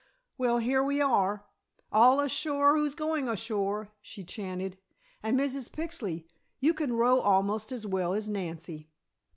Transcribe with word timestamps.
Well, 0.35 0.57
here 0.57 0.83
we 0.83 0.99
are. 0.99 1.45
All 1.91 2.19
ashore 2.21 2.75
who's 2.75 2.95
going 2.95 3.29
ashore!" 3.29 3.89
she 4.01 4.23
chanted. 4.23 4.79
"And 5.21 5.39
Mrs. 5.39 5.69
Pixley, 5.71 6.25
you 6.59 6.73
can 6.73 6.93
row 6.93 7.19
almost 7.19 7.71
as 7.71 7.85
well 7.85 8.15
as 8.15 8.27
Nancy." 8.27 8.89